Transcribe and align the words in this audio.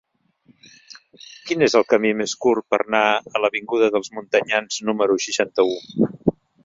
Quin 1.49 1.65
és 1.65 1.75
el 1.79 1.85
camí 1.93 2.13
més 2.21 2.33
curt 2.45 2.67
per 2.75 2.79
anar 2.85 3.03
a 3.11 3.43
l'avinguda 3.45 3.91
dels 3.97 4.09
Montanyans 4.17 4.81
número 4.91 5.19
seixanta-u? 5.27 5.79